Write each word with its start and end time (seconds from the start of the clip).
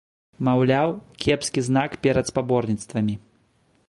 Маўляў, 0.47 0.89
кепскі 1.25 1.63
знак 1.67 1.91
перад 2.05 2.25
спаборніцтвамі. 2.31 3.15